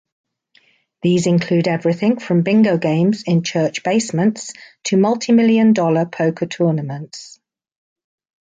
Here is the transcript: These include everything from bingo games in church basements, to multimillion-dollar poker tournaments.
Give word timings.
These 1.03 1.27
include 1.27 1.67
everything 1.67 2.17
from 2.19 2.41
bingo 2.41 2.79
games 2.79 3.21
in 3.27 3.43
church 3.43 3.83
basements, 3.83 4.51
to 4.85 4.95
multimillion-dollar 4.97 6.07
poker 6.07 6.47
tournaments. 6.47 7.39